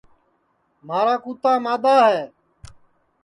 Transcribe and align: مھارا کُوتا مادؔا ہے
مھارا 0.87 1.15
کُوتا 1.23 1.51
مادؔا 1.63 1.97
ہے 2.11 2.23